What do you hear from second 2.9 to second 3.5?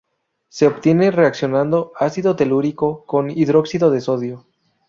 con